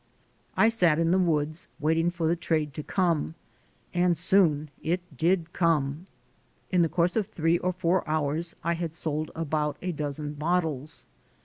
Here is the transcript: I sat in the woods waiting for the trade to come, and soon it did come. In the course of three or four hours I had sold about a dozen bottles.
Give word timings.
I 0.57 0.69
sat 0.69 0.97
in 0.97 1.11
the 1.11 1.19
woods 1.19 1.67
waiting 1.79 2.09
for 2.09 2.27
the 2.27 2.35
trade 2.35 2.73
to 2.73 2.81
come, 2.81 3.35
and 3.93 4.17
soon 4.17 4.71
it 4.81 4.99
did 5.15 5.53
come. 5.53 6.07
In 6.71 6.81
the 6.81 6.89
course 6.89 7.15
of 7.15 7.27
three 7.27 7.59
or 7.59 7.71
four 7.71 8.01
hours 8.09 8.55
I 8.63 8.73
had 8.73 8.95
sold 8.95 9.29
about 9.35 9.77
a 9.79 9.91
dozen 9.91 10.33
bottles. 10.33 11.05